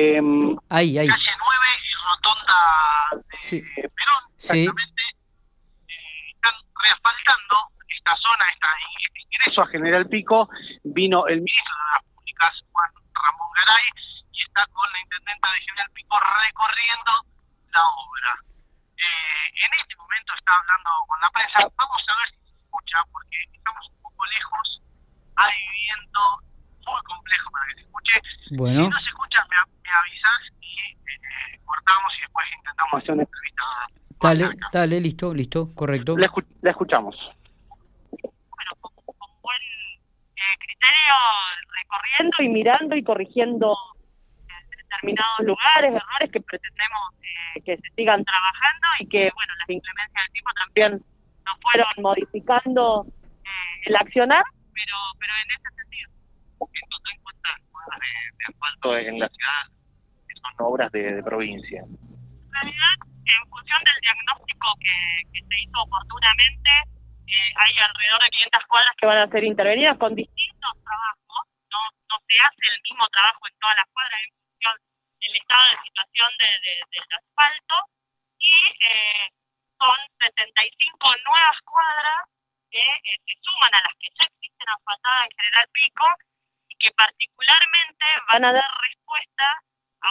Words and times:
eh, 0.00 0.56
ahí, 0.68 0.98
ahí. 0.98 1.08
calle 1.08 1.32
9 1.38 1.66
y 1.82 1.92
rotonda 2.06 2.56
de 3.28 3.36
Sí. 3.40 3.62
Perón, 3.74 4.22
Sí. 4.36 4.60
exactamente. 4.60 5.02
Eh, 5.88 6.30
están 6.34 6.54
reasfaltando 6.82 7.56
esta 7.88 8.16
zona, 8.16 8.44
esta, 8.52 8.68
este 9.04 9.20
ingreso 9.22 9.62
a 9.62 9.66
General 9.68 10.06
Pico. 10.08 10.48
Vino 10.84 11.26
el 11.26 11.40
ministro 11.42 11.74
de 11.74 11.80
Obras 11.90 12.04
Públicas, 12.14 12.52
Juan 12.72 12.90
Ramón 13.14 13.50
Garay, 13.56 13.84
y 14.32 14.42
está 14.42 14.66
con 14.72 14.92
la 14.92 15.00
intendenta 15.00 15.48
de 15.52 15.60
General 15.60 15.90
Pico 15.92 16.16
recorriendo 16.20 17.12
la 17.74 17.82
obra. 17.84 18.32
Eh, 18.96 19.64
en 19.64 19.70
este 19.80 19.96
momento 19.96 20.32
está 20.38 20.52
hablando 20.58 20.90
con 21.08 21.20
la 21.20 21.30
prensa. 21.30 21.58
Vamos 21.76 22.02
a 22.08 22.16
ver 22.20 22.28
si 22.30 22.38
se 22.48 22.56
escucha, 22.60 22.98
porque 23.12 23.36
estamos 23.52 23.84
un 23.88 24.02
poco 24.02 24.26
lejos. 24.26 24.82
Hay 25.36 25.56
viento 25.72 26.20
muy 26.86 27.02
complejo 27.04 27.50
para 27.50 27.66
que 27.68 27.74
se 27.74 27.80
escuche. 27.82 28.14
Bueno. 28.56 28.84
Si 28.84 28.90
no 28.90 29.00
se 29.00 29.08
escucha, 29.08 29.40
me, 29.48 29.56
me 29.90 29.98
avisas 29.98 30.40
y 30.60 30.72
eh, 30.78 31.60
cortamos 31.64 32.12
y 32.16 32.20
después 32.20 32.46
intentamos 32.56 32.94
hacer 33.02 33.12
una 33.12 33.22
entrevista. 33.22 33.62
Dale, 34.72 35.00
listo, 35.00 35.34
listo, 35.34 35.74
correcto. 35.74 36.16
La, 36.16 36.26
escu- 36.28 36.46
la 36.62 36.70
escuchamos. 36.70 37.16
bueno, 38.22 38.70
con, 38.80 38.92
con 39.04 39.30
buen 39.42 39.62
eh, 40.36 40.54
criterio 40.58 41.14
recorriendo 41.74 42.36
y 42.40 42.48
mirando 42.48 42.96
y 42.96 43.02
corrigiendo 43.02 43.74
eh, 44.48 44.76
determinados 44.76 45.40
lugares, 45.40 45.90
errores 45.94 46.30
que 46.32 46.40
pretendemos 46.40 47.02
eh, 47.22 47.62
que 47.64 47.76
se 47.78 47.88
sigan 47.96 48.24
trabajando 48.24 48.86
y 49.00 49.06
que, 49.08 49.30
bueno, 49.34 49.52
las 49.58 49.70
inclemencias 49.70 50.24
del 50.24 50.32
tipo 50.32 50.50
también 50.52 50.92
nos 51.44 51.56
fueron 51.62 51.88
modificando 51.98 53.06
eh, 53.44 53.82
el 53.86 53.96
accionar, 53.96 54.44
pero, 54.74 54.96
pero 55.18 55.32
en 55.44 55.50
ese 55.50 55.74
sentido. 55.76 56.10
En 56.60 56.88
total, 56.90 57.14
¿cuántas 57.22 57.52
cuadras 57.72 58.00
de, 58.00 58.36
de 58.36 58.44
asfalto 58.52 58.96
en 58.98 59.18
la 59.18 59.28
ciudad 59.28 59.79
son 60.42 60.54
obras 60.66 60.90
de, 60.92 61.22
provincia? 61.22 61.82
En 61.82 62.52
realidad, 62.52 62.94
en 63.04 63.42
función 63.48 63.80
del 63.84 64.00
diagnóstico 64.00 64.66
que, 64.80 65.40
se 65.40 65.56
hizo 65.62 65.78
oportunamente, 65.82 66.70
eh, 67.26 67.50
hay 67.56 67.72
alrededor 67.78 68.22
de 68.22 68.30
500 68.30 68.66
cuadras 68.66 68.94
que 68.98 69.06
van 69.06 69.18
a 69.18 69.28
ser 69.30 69.44
intervenidas 69.44 69.98
con 69.98 70.14
distintos 70.14 70.72
trabajos. 70.82 71.42
No, 71.70 71.80
se 72.26 72.36
hace 72.42 72.64
el 72.74 72.80
mismo 72.82 73.06
trabajo 73.08 73.46
en 73.46 73.54
todas 73.58 73.76
las 73.76 73.86
cuadras 73.92 74.20
en 74.24 74.30
función 74.34 74.76
del 75.20 75.36
estado 75.36 75.64
de 75.70 75.76
situación 75.84 76.30
de, 76.38 76.46
de- 76.46 76.84
del 76.90 77.06
asfalto. 77.10 77.76
Y 78.38 78.54
eh, 78.90 79.26
son 79.78 79.98
75 80.18 81.14
nuevas 81.24 81.58
cuadras 81.64 82.20
que 82.70 82.78
eh, 82.82 83.16
se 83.26 83.34
suman 83.42 83.74
a 83.74 83.82
las 83.82 83.94
que 83.98 84.08
ya 84.14 84.26
existen 84.26 84.68
asfaltadas 84.68 85.26
en 85.30 85.36
General 85.38 85.66
Pico 85.72 86.06
y 86.68 86.74
que 86.78 86.90
particularmente 86.92 88.06
van 88.28 88.44
a 88.44 88.52
dar 88.52 88.70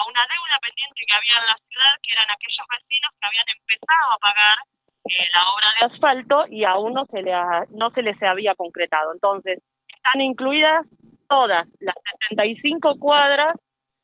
una 0.10 0.26
deuda 0.28 0.60
pendiente 0.62 1.02
que 1.08 1.14
había 1.14 1.38
en 1.40 1.46
la 1.48 1.58
ciudad, 1.70 1.94
que 2.02 2.12
eran 2.14 2.30
aquellos 2.32 2.66
vecinos 2.70 3.12
que 3.20 3.28
habían 3.28 3.50
empezado 3.50 4.08
a 4.14 4.18
pagar 4.18 4.58
eh, 5.06 5.30
la 5.34 5.42
obra 5.50 5.68
de 5.80 5.86
asfalto 5.86 6.46
y 6.50 6.64
aún 6.66 6.94
no 6.94 7.06
se, 7.06 7.22
le 7.22 7.34
ha- 7.34 7.66
no 7.70 7.90
se 7.92 8.02
les 8.02 8.22
había 8.22 8.56
concretado. 8.56 9.14
Entonces, 9.14 9.62
están 9.88 10.22
incluidas 10.22 10.86
todas 11.28 11.68
las 11.80 11.96
75 12.28 12.98
cuadras 13.00 13.56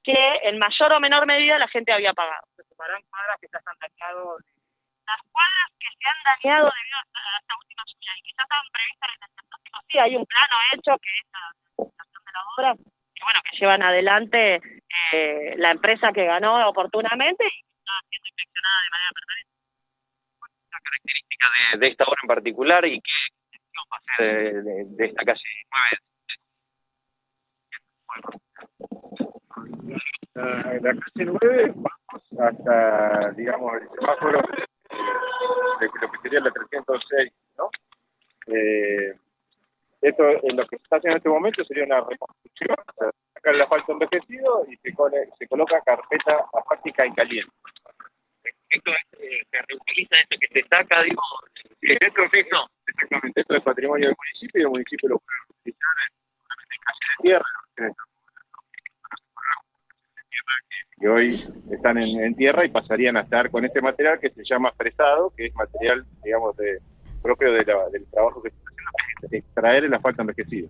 que 0.04 0.14
en 0.44 0.60
mayor 0.60 0.94
o 0.94 1.00
menor 1.00 1.26
medida 1.26 1.58
la 1.58 1.68
gente 1.68 1.92
había 1.92 2.14
pagado. 2.14 2.46
Se 2.56 2.64
sumarán 2.70 3.02
cuadras 3.10 3.38
que 3.42 3.48
ya 3.52 3.60
se 3.60 3.70
han 3.70 3.80
dañado. 3.80 4.38
Las 5.06 5.22
cuadras 5.32 5.70
que 5.80 5.88
se 5.98 6.06
han 6.10 6.22
dañado 6.24 6.72
debido 6.72 6.98
a 6.98 7.38
esta, 7.42 7.54
última 7.58 7.84
lluvia 7.86 8.12
y 8.18 8.22
que 8.22 8.32
ya 8.38 8.44
estaban 8.44 8.68
previstas 8.72 9.10
en 9.10 9.24
el 9.24 9.36
sí, 9.92 9.98
hay 9.98 10.16
un 10.16 10.26
plano 10.26 10.56
hecho 10.74 10.92
que 11.02 11.10
es 11.10 11.28
la 11.32 11.52
presentación 11.76 12.24
de 12.26 12.32
la 12.32 12.42
obra, 12.58 12.76
bueno, 13.26 13.40
que 13.44 13.58
llevan 13.58 13.82
adelante 13.84 14.56
eh, 15.14 15.56
la 15.58 15.72
empresa 15.72 16.14
que 16.14 16.26
ganó 16.26 16.68
oportunamente 16.70 17.44
y 17.46 17.50
que 17.50 17.68
está 17.80 17.94
siendo 18.10 18.28
inspeccionada 18.28 18.78
de 18.84 18.90
manera 18.92 19.12
permanente. 19.14 19.52
la 20.72 20.80
característica 20.80 21.48
de, 21.74 21.78
de 21.80 21.88
esta 21.88 22.04
obra 22.06 22.20
en 22.24 22.28
particular 22.28 22.86
y 22.86 23.02
qué 23.02 23.12
va 23.92 23.98
a 23.98 24.16
ser 24.18 24.26
de, 24.26 24.62
de- 24.64 24.86
de 24.86 25.06
esta 25.06 25.24
calle 25.26 25.42
9? 25.72 26.00
la, 30.36 30.74
la 30.82 30.94
calle 30.94 31.26
9 31.26 31.74
vamos 31.76 32.24
hasta, 32.40 33.32
digamos, 33.32 33.74
el 33.82 33.90
semáforo 33.90 34.42
de, 34.42 35.86
de 35.86 35.92
lo 36.02 36.12
que 36.12 36.18
sería 36.22 36.40
la 36.42 36.52
306, 36.52 37.34
¿no? 37.58 37.70
Eh, 38.48 39.14
esto, 40.10 40.24
en 40.44 40.56
lo 40.58 40.68
que 40.68 40.78
se 40.78 40.84
está 40.84 40.98
haciendo 40.98 41.14
en 41.16 41.18
este 41.18 41.30
momento 41.30 41.64
sería 41.66 41.84
una 41.86 42.02
reconstrucción, 42.02 42.76
sacar 43.34 43.56
el 43.56 43.62
asfalto 43.62 43.92
envejecido 43.94 44.66
y 44.70 44.78
se, 44.78 44.94
cole- 44.94 45.30
se 45.38 45.48
coloca 45.48 45.82
carpeta 45.82 46.46
asfáltica 46.54 47.06
en 47.06 47.14
caliente. 47.14 47.52
Esto 48.70 48.92
es, 48.92 49.20
eh, 49.20 49.42
se 49.50 49.58
reutiliza 49.68 50.16
esto 50.22 50.38
que 50.40 50.62
se 50.62 50.68
saca, 50.68 51.02
digo, 51.04 51.22
Sí, 51.82 51.92
esto 52.00 52.24
es 52.24 52.32
exactamente, 52.88 53.42
esto 53.42 53.56
es 53.56 53.64
patrimonio 53.64 54.08
del 54.08 54.16
municipio 54.18 54.60
y 54.62 54.64
el 54.64 54.70
municipio 54.70 55.10
lo 55.10 55.20
puede 55.20 55.40
utilizar 55.60 55.94
en, 56.10 56.80
calle 56.82 57.00
de 57.18 57.24
tierra, 57.24 57.46
en 57.78 57.94
que 61.00 61.08
hoy 61.10 61.28
están 61.72 61.98
en, 61.98 62.24
en 62.24 62.36
tierra 62.36 62.66
y 62.66 62.70
pasarían 62.70 63.18
a 63.18 63.22
estar 63.22 63.50
con 63.52 63.66
este 63.66 63.82
material 63.82 64.20
que 64.20 64.30
se 64.30 64.44
llama 64.46 64.72
fresado, 64.78 65.32
que 65.36 65.48
es 65.48 65.56
material, 65.56 66.06
digamos, 66.24 66.56
de, 66.58 66.80
propio 67.22 67.52
de 67.52 67.66
la- 67.66 67.90
del 67.90 68.06
trabajo 68.10 68.42
que 68.42 68.50
se 68.52 68.56
está 68.58 68.70
haciendo, 68.72 68.92
que 68.92 69.12
es 69.14 69.15
extraer 69.32 69.86
el 69.86 69.94
asfalto 69.94 70.22
envejecido. 70.22 70.70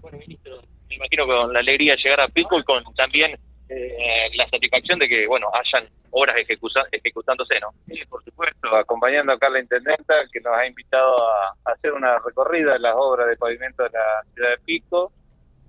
Bueno, 0.00 0.18
ministro, 0.18 0.60
me 0.88 0.96
imagino 0.96 1.26
con 1.26 1.52
la 1.52 1.60
alegría 1.60 1.92
de 1.96 2.02
llegar 2.02 2.20
a 2.20 2.28
Pico 2.28 2.58
y 2.58 2.64
con 2.64 2.82
también 2.94 3.36
eh, 3.68 4.28
la 4.36 4.48
satisfacción 4.48 4.98
de 4.98 5.08
que, 5.08 5.26
bueno, 5.26 5.48
hayan 5.54 5.88
obras 6.10 6.36
ejecuza- 6.38 6.86
ejecutándose, 6.92 7.58
¿no? 7.60 7.70
Sí, 7.88 8.00
por 8.08 8.22
supuesto, 8.22 8.74
acompañando 8.76 9.32
acá 9.32 9.46
a 9.48 9.50
la 9.50 9.60
intendenta 9.60 10.14
que 10.32 10.40
nos 10.40 10.54
ha 10.56 10.66
invitado 10.66 11.28
a, 11.28 11.48
a 11.64 11.72
hacer 11.72 11.92
una 11.92 12.18
recorrida 12.18 12.74
de 12.74 12.78
las 12.80 12.94
obras 12.96 13.26
de 13.28 13.36
pavimento 13.36 13.82
de 13.82 13.90
la 13.90 14.22
ciudad 14.34 14.50
de 14.50 14.58
Pico. 14.64 15.12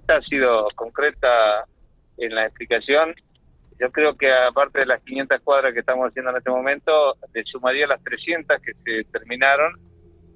Ha 0.07 0.21
sido 0.21 0.67
concreta 0.75 1.65
en 2.17 2.35
la 2.35 2.45
explicación. 2.45 3.15
Yo 3.79 3.91
creo 3.91 4.15
que 4.15 4.31
aparte 4.31 4.79
de 4.79 4.85
las 4.85 5.01
500 5.01 5.41
cuadras 5.41 5.73
que 5.73 5.79
estamos 5.79 6.07
haciendo 6.07 6.31
en 6.31 6.37
este 6.37 6.51
momento, 6.51 7.15
le 7.33 7.43
sumaría 7.45 7.87
las 7.87 8.01
300 8.03 8.57
que 8.61 8.73
se 8.85 9.03
terminaron, 9.11 9.79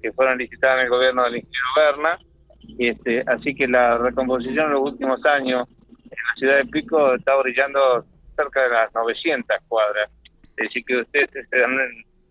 que 0.00 0.12
fueron 0.12 0.38
licitadas 0.38 0.78
en 0.78 0.84
el 0.84 0.90
gobierno 0.90 1.24
del 1.24 1.36
ingeniero 1.36 1.66
Berna. 1.76 2.18
Y 2.62 2.88
este, 2.88 3.24
así 3.26 3.54
que 3.54 3.66
la 3.68 3.98
recomposición 3.98 4.66
en 4.66 4.72
los 4.72 4.82
últimos 4.92 5.24
años 5.26 5.68
en 6.04 6.10
la 6.10 6.34
ciudad 6.36 6.56
de 6.58 6.66
Pico 6.66 7.14
está 7.14 7.34
brillando 7.36 8.04
cerca 8.36 8.62
de 8.62 8.68
las 8.70 8.94
900 8.94 9.56
cuadras. 9.68 10.10
Es 10.56 10.66
decir, 10.66 10.84
que 10.84 10.96
ustedes 10.98 11.34
están- 11.34 11.78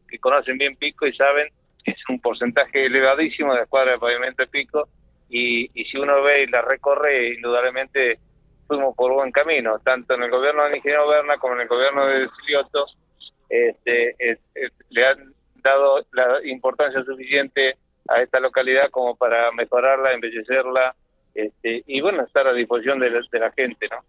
que 0.07 0.19
conocen 0.19 0.57
bien 0.57 0.75
Pico 0.75 1.05
y 1.07 1.13
saben 1.13 1.47
es 1.85 1.95
un 2.09 2.19
porcentaje 2.19 2.85
elevadísimo 2.85 3.53
de 3.55 3.65
cuadras 3.67 3.95
de 3.95 3.99
pavimento 3.99 4.43
de 4.43 4.47
Pico 4.47 4.87
y, 5.29 5.69
y 5.73 5.85
si 5.85 5.97
uno 5.97 6.21
ve 6.23 6.43
y 6.43 6.47
la 6.47 6.61
recorre, 6.61 7.33
indudablemente 7.35 8.19
fuimos 8.67 8.95
por 8.95 9.13
buen 9.13 9.31
camino, 9.31 9.79
tanto 9.79 10.13
en 10.15 10.23
el 10.23 10.29
gobierno 10.29 10.63
del 10.63 10.75
ingeniero 10.75 11.07
Berna 11.07 11.37
como 11.37 11.55
en 11.55 11.61
el 11.61 11.67
gobierno 11.67 12.05
de 12.05 12.27
Silioto, 12.41 12.85
este, 13.49 14.15
es- 14.19 14.39
es- 14.55 14.71
le 14.89 15.05
han 15.05 15.33
dado 15.61 16.05
la 16.13 16.39
importancia 16.45 17.03
suficiente 17.03 17.75
a 18.07 18.21
esta 18.21 18.39
localidad 18.39 18.89
como 18.89 19.15
para 19.15 19.51
mejorarla, 19.51 20.13
embellecerla 20.13 20.95
este, 21.33 21.83
y 21.85 22.01
bueno, 22.01 22.23
estar 22.23 22.47
a 22.47 22.53
disposición 22.53 22.99
de 22.99 23.09
la, 23.09 23.21
de 23.31 23.39
la 23.39 23.51
gente, 23.51 23.87
¿no? 23.89 24.03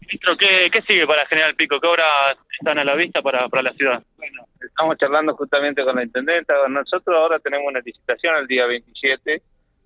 Ministro, 0.00 0.36
¿qué, 0.38 0.70
¿qué 0.72 0.80
sigue 0.82 1.06
para 1.06 1.26
General 1.26 1.54
Pico? 1.54 1.78
¿Qué 1.78 1.86
obras 1.86 2.38
están 2.58 2.78
a 2.78 2.84
la 2.84 2.94
vista 2.94 3.20
para, 3.20 3.46
para 3.48 3.62
la 3.62 3.72
ciudad? 3.74 4.02
Bueno, 4.16 4.46
estamos 4.58 4.96
charlando 4.96 5.36
justamente 5.36 5.84
con 5.84 5.96
la 5.96 6.02
intendenta. 6.02 6.54
Nosotros 6.66 7.14
ahora 7.14 7.38
tenemos 7.38 7.66
una 7.68 7.80
licitación 7.80 8.36
el 8.36 8.46
día 8.46 8.66
27 8.66 9.42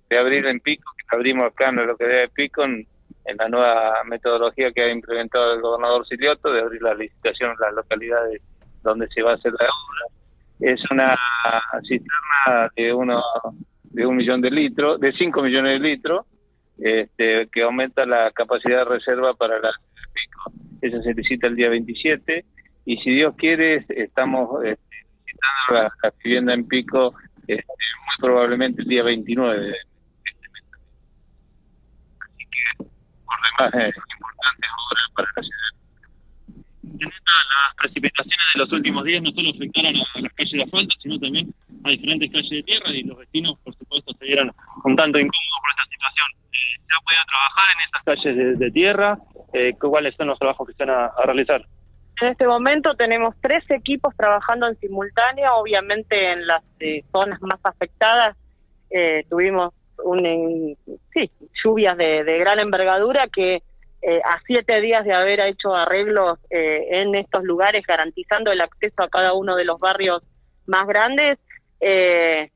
de 0.09 0.17
abril 0.17 0.45
en 0.47 0.61
Pico, 0.61 0.89
que 0.97 1.15
abrimos 1.15 1.45
acá 1.45 1.69
en 1.69 1.75
la 1.75 1.83
localidad 1.83 2.21
de 2.21 2.29
Pico, 2.29 2.63
en, 2.63 2.87
en 3.25 3.37
la 3.37 3.49
nueva 3.49 4.03
metodología 4.05 4.71
que 4.71 4.83
ha 4.83 4.91
implementado 4.91 5.55
el 5.55 5.61
gobernador 5.61 6.07
Silioto, 6.07 6.51
de 6.51 6.61
abrir 6.61 6.81
la 6.81 6.93
licitación 6.93 7.51
en 7.51 7.59
las 7.59 7.73
localidades 7.73 8.41
donde 8.81 9.07
se 9.09 9.21
va 9.21 9.31
a 9.31 9.35
hacer 9.35 9.51
la 9.51 9.65
obra. 9.65 10.12
Es 10.63 10.79
una 10.91 11.17
cisterna 11.81 12.71
de 12.73 12.93
uno 12.93 13.21
de 13.83 14.05
un 14.05 14.15
millón 14.15 14.39
de 14.39 14.49
litros, 14.49 14.97
de 14.99 15.11
5 15.11 15.41
millones 15.43 15.73
de 15.73 15.89
litros, 15.89 16.25
este, 16.77 17.47
que 17.51 17.63
aumenta 17.63 18.05
la 18.05 18.31
capacidad 18.31 18.79
de 18.79 18.85
reserva 18.85 19.33
para 19.33 19.59
la 19.59 19.71
Pico. 20.13 20.53
Esa 20.81 21.01
se 21.01 21.13
licita 21.13 21.47
el 21.47 21.57
día 21.57 21.69
27 21.69 22.45
y 22.85 22.97
si 22.97 23.11
Dios 23.11 23.35
quiere 23.35 23.85
estamos 23.89 24.63
este, 24.63 24.95
licitando 25.25 25.81
la, 25.81 25.93
la 26.01 26.13
vivienda 26.23 26.53
en 26.53 26.67
Pico 26.67 27.13
este, 27.47 27.65
muy 27.67 28.15
probablemente 28.19 28.83
el 28.83 28.87
día 28.87 29.03
29 29.03 29.59
de 29.59 29.71
este. 29.71 29.87
Así 32.19 32.45
que 32.45 32.85
por 33.25 33.69
demás 33.69 33.89
es 33.89 33.95
importante 33.97 34.67
obra 34.87 35.01
para 35.15 35.27
la 35.35 35.43
ciudad. 35.43 35.82
Las 36.99 37.75
precipitaciones 37.77 38.47
de 38.53 38.59
los 38.59 38.71
últimos 38.71 39.03
días 39.03 39.21
no 39.21 39.31
solo 39.31 39.49
afectaron 39.49 39.95
a 39.95 40.19
las 40.19 40.33
calles 40.33 40.51
de 40.51 40.63
asfalto, 40.63 40.95
sino 41.01 41.19
también 41.19 41.53
a 41.83 41.89
diferentes 41.89 42.31
calles 42.31 42.49
de 42.49 42.63
tierra 42.63 42.89
y 42.91 43.03
los 43.03 43.17
vecinos, 43.17 43.57
por 43.63 43.75
supuesto, 43.75 44.13
se 44.13 44.25
vieron 44.25 44.51
un 44.83 44.95
tanto 44.95 45.19
incómodos 45.19 45.59
por 45.61 45.71
esta 45.71 45.85
situación. 45.89 46.27
Eh, 46.51 46.79
¿Se 46.87 46.95
ha 46.95 47.01
podido 47.01 47.23
trabajar 47.27 47.67
en 47.73 47.79
esas 47.87 48.03
calles 48.03 48.59
de, 48.59 48.71
tierra 48.71 49.17
eh, 49.53 49.73
cuáles 49.79 50.15
son 50.15 50.27
los 50.27 50.39
trabajos 50.39 50.67
que 50.67 50.71
están 50.71 50.89
a, 50.89 51.11
realizar. 51.25 51.65
En 52.21 52.27
este 52.29 52.47
momento 52.47 52.95
tenemos 52.95 53.35
tres 53.41 53.69
equipos 53.71 54.15
trabajando 54.15 54.67
en 54.67 54.75
simultáneo, 54.77 55.55
obviamente 55.55 56.31
en 56.31 56.45
las 56.45 56.63
eh, 56.79 57.03
zonas 57.11 57.41
más 57.41 57.59
afectadas 57.63 58.37
eh, 58.89 59.25
tuvimos 59.29 59.73
un, 60.03 60.77
sí, 61.13 61.31
lluvias 61.63 61.97
de 61.97 62.37
gran 62.39 62.59
envergadura 62.59 63.27
que 63.27 63.63
eh, 64.05 64.19
a 64.25 64.37
siete 64.45 64.81
días 64.81 65.05
de 65.05 65.13
haber 65.13 65.39
hecho 65.39 65.73
arreglos 65.73 66.37
eh, 66.49 66.87
en 66.89 67.15
estos 67.15 67.45
lugares, 67.45 67.85
garantizando 67.87 68.51
el 68.51 68.59
acceso 68.59 69.01
a 69.01 69.07
cada 69.07 69.31
uno 69.33 69.55
de 69.55 69.63
los 69.63 69.79
barrios 69.79 70.21
más 70.65 70.85
grandes, 70.87 71.39
eh, 71.79 72.51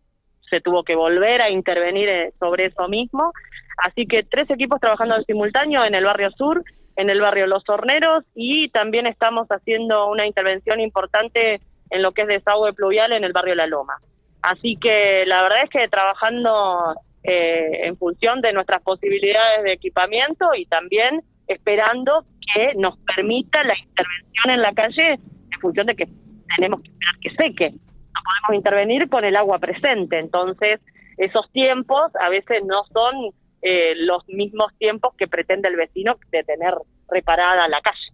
se 0.49 0.59
tuvo 0.59 0.83
que 0.83 0.95
volver 0.95 1.41
a 1.41 1.49
intervenir 1.49 2.33
sobre 2.37 2.65
eso 2.65 2.89
mismo. 2.89 3.31
Así 3.77 4.07
que 4.07 4.23
tres 4.23 4.49
equipos 4.49 4.81
trabajando 4.81 5.15
en 5.15 5.23
simultáneo 5.23 5.85
en 5.85 5.95
el 5.95 6.03
barrio 6.03 6.31
sur, 6.31 6.61
en 6.97 7.09
el 7.09 7.21
barrio 7.21 7.47
Los 7.47 7.63
Horneros 7.69 8.25
y 8.35 8.67
también 8.69 9.07
estamos 9.07 9.47
haciendo 9.47 10.07
una 10.07 10.27
intervención 10.27 10.81
importante 10.81 11.61
en 11.91 12.01
lo 12.01 12.11
que 12.11 12.23
es 12.23 12.27
desagüe 12.27 12.73
pluvial 12.73 13.13
en 13.13 13.23
el 13.23 13.31
barrio 13.31 13.55
La 13.55 13.67
Loma. 13.67 13.95
Así 14.41 14.75
que 14.75 15.23
la 15.25 15.43
verdad 15.43 15.63
es 15.63 15.69
que 15.69 15.87
trabajando 15.87 16.93
en 17.23 17.97
función 17.97 18.39
de 18.39 18.53
nuestras 18.53 18.81
posibilidades 18.81 19.63
de 19.63 19.73
equipamiento 19.73 20.53
y 20.55 20.65
también 20.65 21.21
esperando 21.47 22.25
que 22.53 22.73
nos 22.75 22.97
permita 23.15 23.63
la 23.63 23.77
intervención 23.77 24.49
en 24.49 24.61
la 24.61 24.73
calle 24.73 25.13
en 25.13 25.59
función 25.59 25.87
de 25.87 25.95
que 25.95 26.07
tenemos 26.55 26.81
que 26.81 26.89
esperar 26.89 27.19
que 27.21 27.29
seque. 27.35 27.71
No 27.71 28.21
podemos 28.23 28.57
intervenir 28.57 29.09
con 29.09 29.25
el 29.25 29.35
agua 29.35 29.59
presente, 29.59 30.19
entonces 30.19 30.81
esos 31.17 31.51
tiempos 31.51 32.11
a 32.21 32.29
veces 32.29 32.63
no 32.65 32.83
son 32.85 33.31
eh, 33.61 33.93
los 33.95 34.27
mismos 34.27 34.71
tiempos 34.77 35.13
que 35.17 35.27
pretende 35.27 35.67
el 35.67 35.75
vecino 35.75 36.15
de 36.31 36.43
tener 36.43 36.73
reparada 37.09 37.67
la 37.67 37.81
calle. 37.81 38.13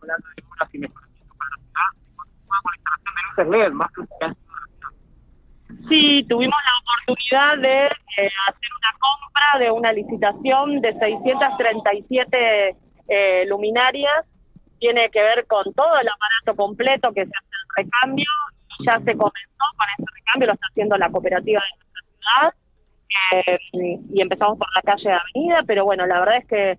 Hablando 0.00 0.26
de 0.36 0.42
para 0.42 0.64
la 0.64 0.68
ciudad, 3.94 4.36
Sí, 5.88 6.24
tuvimos 6.28 6.58
la 6.64 6.72
oportunidad 6.82 7.58
de 7.58 7.86
eh, 7.86 8.30
hacer 8.48 8.70
una 8.78 8.92
compra 8.98 9.58
de 9.60 9.70
una 9.70 9.92
licitación 9.92 10.80
de 10.80 10.92
637 10.98 12.76
eh, 13.08 13.44
luminarias. 13.46 14.24
Tiene 14.78 15.08
que 15.10 15.22
ver 15.22 15.46
con 15.46 15.72
todo 15.74 15.98
el 16.00 16.08
aparato 16.08 16.56
completo 16.56 17.12
que 17.12 17.24
se 17.24 17.30
hace 17.30 17.48
el 17.50 17.84
recambio. 17.84 18.26
Ya 18.86 18.98
se 18.98 19.16
comenzó 19.16 19.64
con 19.76 19.86
ese 19.96 20.06
recambio, 20.14 20.46
lo 20.48 20.52
está 20.54 20.66
haciendo 20.70 20.96
la 20.96 21.10
cooperativa 21.10 21.62
de 21.62 21.78
nuestra 21.78 22.02
ciudad. 22.18 22.54
Eh, 23.32 23.58
y 24.12 24.20
empezamos 24.20 24.58
por 24.58 24.68
la 24.74 24.82
calle 24.82 25.08
de 25.08 25.14
Avenida, 25.14 25.62
pero 25.66 25.84
bueno, 25.84 26.06
la 26.06 26.20
verdad 26.20 26.38
es 26.38 26.46
que 26.46 26.78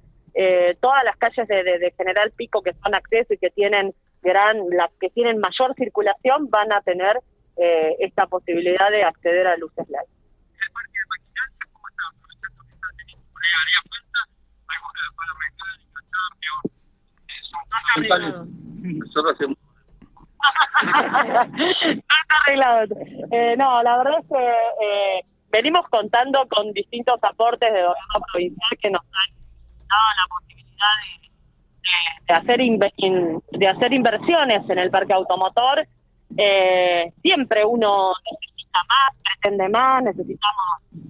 todas 0.80 1.04
las 1.04 1.18
calles 1.18 1.48
de, 1.48 1.64
de, 1.64 1.94
General 1.98 2.32
Pico 2.36 2.62
que 2.62 2.72
son 2.74 2.94
acceso 2.94 3.34
y 3.34 3.40
que 3.40 3.50
tienen 3.50 3.96
gran, 4.22 4.70
las 4.70 4.92
que 5.00 5.10
tienen 5.10 5.40
mayor 5.40 5.74
circulación 5.74 6.48
van 6.52 6.72
a 6.72 6.82
tener 6.82 7.22
eh, 7.58 7.96
esta 8.00 8.28
posibilidad 8.28 8.90
de 8.92 9.04
acceder 9.04 9.48
a 9.48 9.58
luces 9.58 9.88
LED. 9.90 10.00
¿El 17.96 18.08
parque 18.08 18.26
de. 18.26 18.98
Nosotros 19.00 19.34
hacemos 19.34 19.58
no 20.84 21.72
está 21.92 22.38
arreglado. 22.46 22.86
Eh, 23.32 23.56
no, 23.58 23.82
la 23.84 23.98
verdad 23.98 24.20
es 24.20 24.28
que 24.28 24.38
eh, 24.38 25.22
venimos 25.52 25.88
contando 25.90 26.48
con 26.48 26.72
distintos 26.74 27.20
aportes 27.24 27.74
de 27.74 27.82
gobierno 27.82 28.26
provincial 28.32 28.78
que 28.80 28.90
nos 28.90 29.02
han 29.02 29.32
dado 29.88 30.08
la 30.16 30.28
posibilidad 30.30 30.94
de, 31.04 32.28
de, 32.28 32.34
hacer 32.34 32.60
de 33.52 33.68
hacer 33.68 33.94
inversiones 33.94 34.70
en 34.70 34.80
el 34.80 34.92
parque 34.92 35.14
automotor 35.14 35.88
eh, 36.38 37.12
siempre 37.22 37.66
uno 37.66 38.14
necesita 38.32 38.80
más, 38.88 39.16
pretende 39.24 39.70
más, 39.70 40.04
necesitamos 40.04 40.66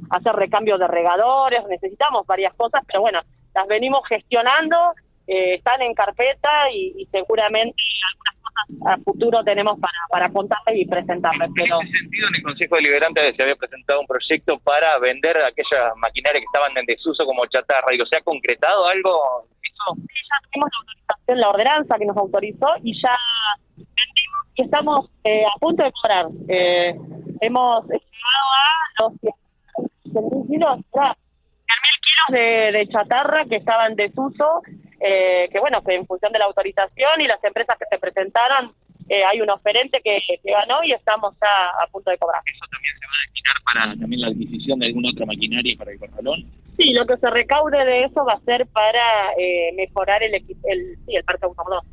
hacer 0.09 0.33
recambio 0.33 0.77
de 0.77 0.87
regadores, 0.87 1.65
necesitamos 1.67 2.25
varias 2.25 2.55
cosas, 2.55 2.83
pero 2.87 3.01
bueno, 3.01 3.19
las 3.53 3.67
venimos 3.67 4.01
gestionando, 4.07 4.93
eh, 5.27 5.55
están 5.55 5.81
en 5.81 5.93
carpeta 5.93 6.71
y, 6.71 7.05
seguramente 7.11 7.75
algunas 8.09 8.35
cosas 8.41 8.93
a 8.93 9.03
futuro 9.03 9.43
tenemos 9.43 9.77
para, 9.79 9.97
para 10.09 10.29
contarles 10.31 10.81
y 10.81 10.85
presentarles. 10.85 11.49
Pero... 11.55 11.81
En 11.81 11.87
ese 11.87 11.97
sentido, 11.97 12.27
en 12.29 12.35
el 12.35 12.43
Consejo 12.43 12.75
Deliberante 12.77 13.35
se 13.35 13.43
había 13.43 13.55
presentado 13.55 13.99
un 13.99 14.07
proyecto 14.07 14.57
para 14.59 14.97
vender 14.99 15.37
aquellas 15.41 15.91
maquinarias 15.97 16.41
que 16.41 16.45
estaban 16.45 16.77
en 16.77 16.85
desuso 16.85 17.25
como 17.25 17.45
chatarra. 17.47 17.93
y 17.93 17.97
¿se 17.97 18.17
ha 18.17 18.21
concretado 18.21 18.87
algo? 18.87 19.47
Eso? 19.61 19.95
Sí, 19.95 20.15
ya 20.31 20.49
tuvimos 20.49 20.69
la 20.71 20.77
autorización, 20.79 21.39
la 21.39 21.49
ordenanza 21.49 21.97
que 21.97 22.05
nos 22.05 22.17
autorizó 22.17 22.67
y 22.83 22.93
ya 23.01 23.17
estamos 24.63 25.09
eh, 25.23 25.43
a 25.45 25.57
punto 25.59 25.83
de 25.83 25.91
cobrar. 25.91 26.27
Eh, 26.47 26.95
hemos 27.41 27.85
llegado 27.85 28.47
a 28.53 29.03
los 29.03 29.13
100.000 30.13 30.47
kilos, 30.47 30.77
kilos 30.91 31.15
de, 32.29 32.77
de, 32.77 32.87
chatarra 32.89 33.45
que 33.45 33.57
estaban 33.57 33.91
en 33.91 33.97
desuso, 33.97 34.61
eh, 34.99 35.47
que 35.51 35.59
bueno, 35.59 35.81
que 35.83 35.95
en 35.95 36.05
función 36.05 36.31
de 36.33 36.39
la 36.39 36.45
autorización 36.45 37.21
y 37.21 37.27
las 37.27 37.43
empresas 37.43 37.77
que 37.77 37.85
se 37.89 37.99
presentaron, 37.99 38.73
eh, 39.09 39.23
hay 39.23 39.39
un 39.39 39.49
oferente 39.49 40.01
que, 40.03 40.19
que, 40.27 40.51
ganó 40.51 40.83
y 40.83 40.91
estamos 40.91 41.33
ya 41.39 41.83
a 41.83 41.87
punto 41.87 42.11
de 42.11 42.17
cobrar. 42.17 42.41
¿Eso 42.45 42.65
también 42.69 42.95
se 42.99 43.05
va 43.05 43.13
a 43.13 43.25
destinar 43.25 43.55
para 43.63 44.01
también 44.01 44.21
la 44.21 44.27
adquisición 44.27 44.79
de 44.79 44.85
alguna 44.87 45.09
otra 45.11 45.25
maquinaria 45.25 45.75
para 45.77 45.91
el 45.91 45.99
corralón? 45.99 46.45
Sí, 46.77 46.91
lo 46.93 47.05
que 47.05 47.17
se 47.17 47.29
recaude 47.29 47.85
de 47.85 48.03
eso 48.03 48.25
va 48.25 48.33
a 48.33 48.39
ser 48.41 48.67
para 48.67 49.33
eh, 49.37 49.71
mejorar 49.75 50.23
el, 50.23 50.35
el, 50.35 50.97
sí, 51.05 51.15
el 51.15 51.23
parque 51.23 51.45
automotor 51.45 51.83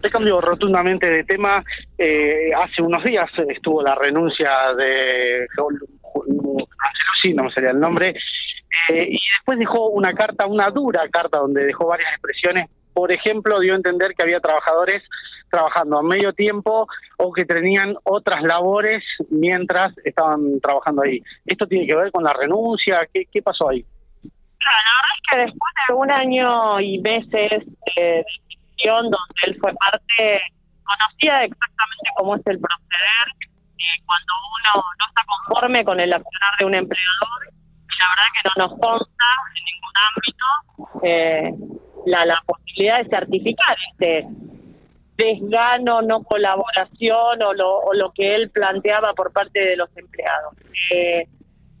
te 0.00 0.10
cambio 0.10 0.40
rotundamente 0.40 1.08
de 1.08 1.24
tema. 1.24 1.62
Eh, 1.96 2.50
hace 2.54 2.82
unos 2.82 3.02
días 3.04 3.30
estuvo 3.48 3.82
la 3.82 3.94
renuncia 3.94 4.50
de 4.76 5.46
sí, 7.20 7.34
no 7.34 7.44
me 7.44 7.52
sería 7.52 7.70
el 7.70 7.80
nombre, 7.80 8.14
eh, 8.88 9.06
y 9.08 9.18
después 9.36 9.58
dejó 9.58 9.88
una 9.88 10.14
carta, 10.14 10.46
una 10.46 10.70
dura 10.70 11.08
carta, 11.10 11.38
donde 11.38 11.64
dejó 11.64 11.86
varias 11.86 12.12
expresiones. 12.12 12.68
Por 12.92 13.12
ejemplo, 13.12 13.60
dio 13.60 13.74
a 13.74 13.76
entender 13.76 14.14
que 14.14 14.22
había 14.22 14.40
trabajadores 14.40 15.02
trabajando 15.50 15.98
a 15.98 16.02
medio 16.02 16.32
tiempo 16.32 16.86
o 17.16 17.32
que 17.32 17.44
tenían 17.44 17.96
otras 18.04 18.42
labores 18.42 19.02
mientras 19.30 19.92
estaban 20.04 20.60
trabajando 20.60 21.02
ahí. 21.02 21.20
¿Esto 21.44 21.66
tiene 21.66 21.86
que 21.86 21.94
ver 21.94 22.12
con 22.12 22.24
la 22.24 22.32
renuncia? 22.32 23.06
¿Qué, 23.12 23.26
qué 23.30 23.42
pasó 23.42 23.68
ahí? 23.68 23.84
La 24.22 24.70
verdad 24.70 25.10
es 25.16 25.30
que 25.30 25.38
después 25.38 25.72
de 25.88 25.94
un 25.94 26.10
año 26.10 26.80
y 26.80 26.98
meses 27.00 27.64
eh, 27.96 28.24
donde 28.86 29.18
él 29.46 29.56
fue 29.60 29.72
parte, 29.74 30.40
conocía 30.84 31.44
exactamente 31.44 32.10
cómo 32.16 32.36
es 32.36 32.46
el 32.46 32.58
proceder 32.58 33.26
eh, 33.78 34.02
cuando 34.06 34.32
uno 34.56 34.84
no 34.98 35.06
está 35.08 35.22
conforme 35.26 35.84
con 35.84 36.00
el 36.00 36.12
accionar 36.12 36.52
de 36.58 36.64
un 36.64 36.74
empleador. 36.74 37.52
la 37.98 38.08
verdad 38.08 38.30
que 38.34 38.48
no 38.48 38.66
nos 38.66 38.80
consta 38.80 39.26
en 39.56 39.64
ningún 39.70 39.94
ámbito 40.08 40.46
eh, 41.02 41.54
la, 42.06 42.26
la 42.26 42.42
posibilidad 42.46 43.02
de 43.02 43.08
certificar 43.08 43.76
este 43.92 44.26
desgano, 45.16 46.00
no 46.02 46.22
colaboración 46.22 47.42
o 47.42 47.52
lo, 47.52 47.78
o 47.78 47.92
lo 47.94 48.12
que 48.12 48.34
él 48.34 48.50
planteaba 48.50 49.12
por 49.12 49.32
parte 49.32 49.60
de 49.60 49.76
los 49.76 49.94
empleados. 49.96 50.54
Eh, 50.94 51.26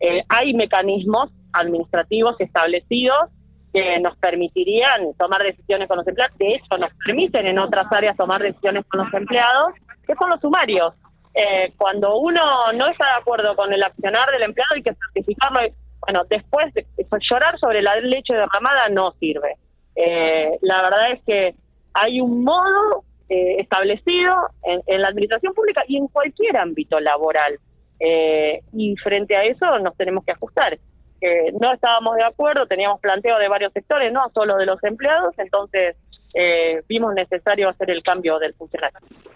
eh 0.00 0.24
hay 0.28 0.54
mecanismos 0.54 1.30
administrativos 1.52 2.36
establecidos 2.38 3.30
que 3.72 4.00
nos 4.00 4.16
permitirían 4.18 5.14
tomar 5.18 5.42
decisiones 5.42 5.88
con 5.88 5.98
los 5.98 6.06
empleados. 6.06 6.36
De 6.38 6.54
hecho, 6.54 6.78
nos 6.78 6.90
permiten 7.04 7.46
en 7.46 7.58
otras 7.58 7.90
áreas 7.92 8.16
tomar 8.16 8.42
decisiones 8.42 8.84
con 8.86 9.04
los 9.04 9.14
empleados, 9.14 9.74
que 10.06 10.14
son 10.14 10.30
los 10.30 10.40
sumarios. 10.40 10.94
Eh, 11.34 11.72
cuando 11.76 12.16
uno 12.16 12.72
no 12.72 12.88
está 12.88 13.06
de 13.06 13.20
acuerdo 13.20 13.54
con 13.54 13.72
el 13.72 13.82
accionar 13.82 14.30
del 14.30 14.42
empleado, 14.42 14.74
hay 14.74 14.82
que 14.82 14.94
certificarlo. 14.94 15.60
Bueno, 16.00 16.24
después 16.28 16.72
de, 16.74 16.86
llorar 17.30 17.58
sobre 17.58 17.82
la 17.82 17.96
leche 17.96 18.34
derramada 18.34 18.88
no 18.88 19.12
sirve. 19.20 19.56
Eh, 19.94 20.58
la 20.62 20.82
verdad 20.82 21.12
es 21.12 21.22
que 21.24 21.54
hay 21.94 22.20
un 22.20 22.42
modo 22.42 23.04
eh, 23.28 23.56
establecido 23.58 24.34
en, 24.64 24.80
en, 24.86 25.02
la 25.02 25.08
administración 25.08 25.52
pública 25.54 25.82
y 25.86 25.96
en 25.96 26.08
cualquier 26.08 26.56
ámbito 26.56 26.98
laboral. 26.98 27.58
y 28.72 28.96
frente 28.96 29.36
a 29.36 29.44
eso 29.44 29.78
nos 29.78 29.94
tenemos 29.96 30.24
que 30.24 30.32
ajustar 30.32 30.78
que 31.20 31.52
no 31.60 31.72
estábamos 31.72 32.16
de 32.16 32.24
acuerdo, 32.24 32.66
teníamos 32.66 33.00
planteo 33.00 33.38
de 33.38 33.48
varios 33.48 33.72
sectores, 33.72 34.12
no 34.12 34.30
solo 34.32 34.56
de 34.56 34.66
los 34.66 34.82
empleados, 34.82 35.34
entonces 35.38 35.96
eh, 36.34 36.82
vimos 36.88 37.14
necesario 37.14 37.68
hacer 37.68 37.90
el 37.90 38.02
cambio 38.02 38.38
del 38.38 38.54
funcionario. 38.54 38.98